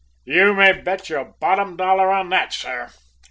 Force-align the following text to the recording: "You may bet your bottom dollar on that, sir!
"You 0.25 0.55
may 0.55 0.71
bet 0.73 1.11
your 1.11 1.23
bottom 1.25 1.77
dollar 1.77 2.09
on 2.09 2.29
that, 2.29 2.53
sir! 2.53 2.89